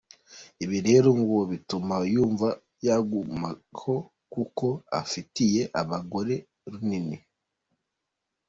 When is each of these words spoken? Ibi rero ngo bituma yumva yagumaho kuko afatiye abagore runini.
Ibi 0.63 0.77
rero 0.87 1.09
ngo 1.21 1.37
bituma 1.51 1.95
yumva 2.13 2.47
yagumaho 2.87 3.95
kuko 4.33 4.67
afatiye 5.01 5.61
abagore 5.81 6.35
runini. 6.71 7.17